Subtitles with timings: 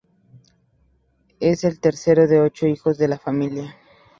[1.39, 3.75] Es el tercero de los ocho hijos de la familia.